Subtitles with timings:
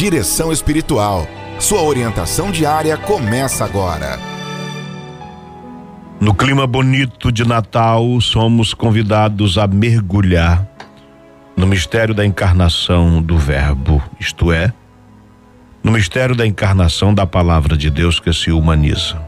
[0.00, 1.28] Direção Espiritual.
[1.58, 4.18] Sua orientação diária começa agora.
[6.18, 10.66] No clima bonito de Natal, somos convidados a mergulhar
[11.54, 14.72] no mistério da encarnação do Verbo, isto é,
[15.84, 19.20] no mistério da encarnação da palavra de Deus que se humaniza.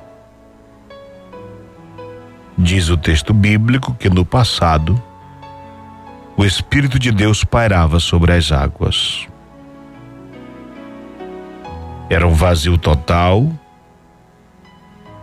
[2.57, 4.98] Diz o texto bíblico que no passado,
[6.34, 9.30] o Espírito de Deus pairava sobre as águas.
[12.12, 13.50] Era um vazio total,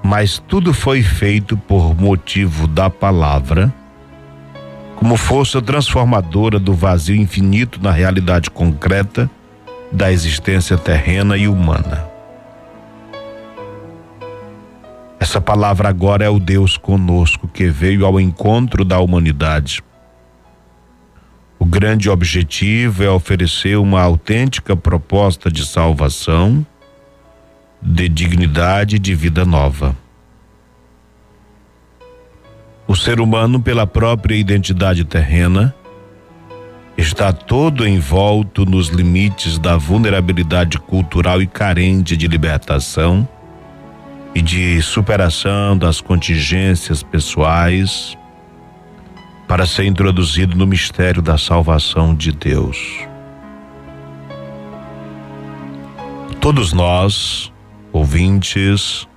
[0.01, 3.71] mas tudo foi feito por motivo da palavra,
[4.95, 9.29] como força transformadora do vazio infinito na realidade concreta
[9.91, 12.09] da existência terrena e humana.
[15.19, 19.83] Essa palavra agora é o Deus conosco que veio ao encontro da humanidade.
[21.59, 26.65] O grande objetivo é oferecer uma autêntica proposta de salvação,
[27.81, 29.95] de dignidade e de vida nova.
[32.87, 35.75] O ser humano, pela própria identidade terrena,
[36.97, 43.27] está todo envolto nos limites da vulnerabilidade cultural e carente de libertação
[44.35, 48.17] e de superação das contingências pessoais
[49.47, 53.07] para ser introduzido no mistério da salvação de Deus.
[56.39, 57.51] Todos nós,
[57.91, 59.07] ouvintes,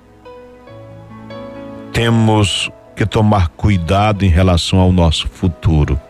[1.92, 6.00] temos que tomar cuidado em relação ao nosso futuro.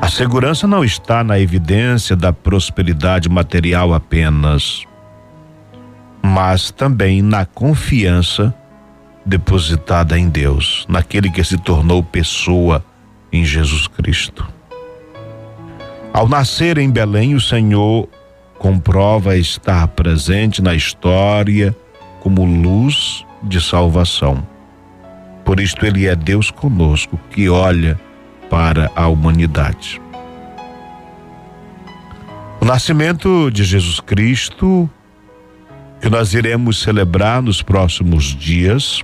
[0.00, 4.84] A segurança não está na evidência da prosperidade material apenas
[6.22, 8.54] mas também na confiança
[9.26, 12.84] depositada em Deus, naquele que se tornou pessoa
[13.32, 14.48] em Jesus Cristo.
[16.12, 18.08] Ao nascer em Belém, o Senhor
[18.62, 21.74] comprova estar presente na história
[22.20, 24.46] como luz de salvação.
[25.44, 27.98] Por isto, Ele é Deus conosco que olha
[28.48, 30.00] para a humanidade.
[32.60, 34.88] O nascimento de Jesus Cristo
[36.00, 39.02] que nós iremos celebrar nos próximos dias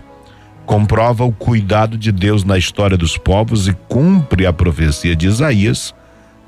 [0.66, 5.92] comprova o cuidado de Deus na história dos povos e cumpre a profecia de Isaías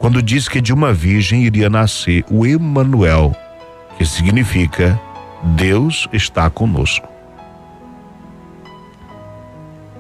[0.00, 3.36] quando diz que de uma virgem iria nascer o Emanuel,
[3.98, 4.98] que significa
[5.54, 7.06] Deus está conosco.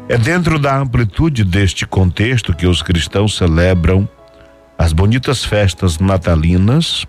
[0.08, 4.08] É dentro da amplitude deste contexto que os cristãos celebram
[4.78, 7.06] as bonitas festas natalinas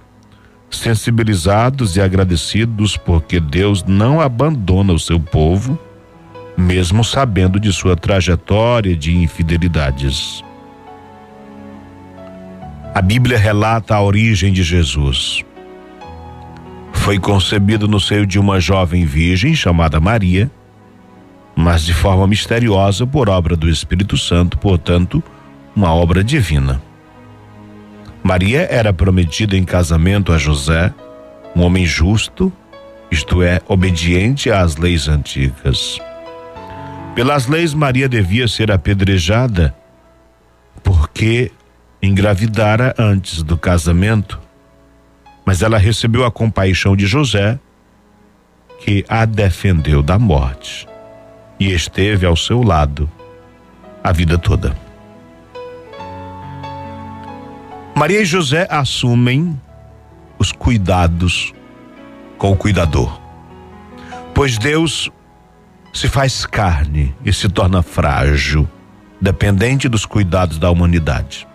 [0.70, 5.80] sensibilizados e agradecidos porque Deus não abandona o seu povo,
[6.58, 10.44] mesmo sabendo de sua trajetória de infidelidades.
[12.94, 15.46] A Bíblia relata a origem de Jesus.
[16.92, 20.52] Foi concebido no seio de uma jovem virgem chamada Maria,
[21.56, 25.24] mas de forma misteriosa por obra do Espírito Santo, portanto,
[25.74, 26.82] uma obra divina.
[28.22, 30.94] Maria era prometida em casamento a José,
[31.56, 32.52] um homem justo,
[33.10, 35.98] isto é, obediente às leis antigas.
[37.16, 39.74] Pelas leis, Maria devia ser apedrejada
[40.84, 41.52] porque
[42.02, 44.40] engravidara antes do casamento,
[45.46, 47.60] mas ela recebeu a compaixão de José,
[48.80, 50.88] que a defendeu da morte
[51.60, 53.10] e esteve ao seu lado
[54.04, 54.76] a vida toda.
[57.96, 59.60] Maria e José assumem
[60.40, 61.54] os cuidados
[62.40, 63.22] com o cuidador.
[64.34, 65.12] Pois Deus
[65.94, 68.68] se faz carne e se torna frágil,
[69.20, 71.48] dependente dos cuidados da humanidade.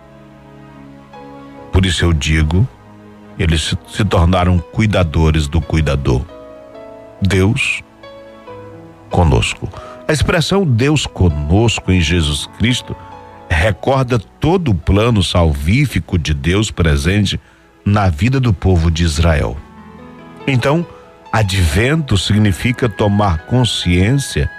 [1.77, 2.67] Por isso eu digo,
[3.37, 6.25] eles se, tornaram cuidadores do cuidador.
[7.21, 7.83] Deus
[9.11, 9.69] conosco.
[10.07, 12.95] A expressão Deus conosco em Jesus Cristo
[13.47, 17.39] recorda todo o plano salvífico de Deus presente
[17.85, 19.55] na vida do povo de Israel.
[20.47, 20.83] Então,
[21.31, 24.49] advento significa tomar consciência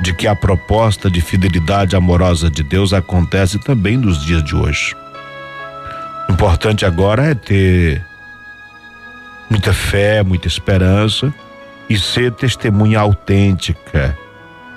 [0.00, 5.03] de que a proposta de fidelidade amorosa de Deus acontece também nos dias de hoje.
[6.28, 8.04] O importante agora é ter
[9.50, 11.32] muita fé, muita esperança
[11.88, 14.16] e ser testemunha autêntica.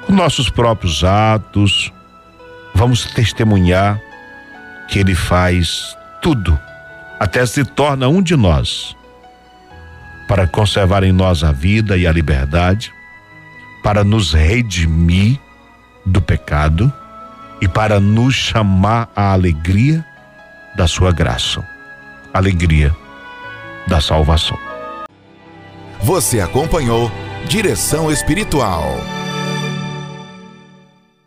[0.06, 1.92] Com nossos próprios atos,
[2.74, 4.00] vamos testemunhar
[4.88, 6.58] que Ele faz tudo,
[7.20, 8.96] até se torna um de nós,
[10.28, 12.92] para conservar em nós a vida e a liberdade,
[13.84, 15.40] para nos redimir
[16.06, 16.92] do pecado
[17.62, 20.06] e para nos chamar à alegria
[20.78, 21.68] da Sua graça.
[22.32, 22.96] Alegria
[23.88, 24.60] da salvação.
[26.00, 27.12] Você acompanhou
[27.48, 28.84] Direção Espiritual.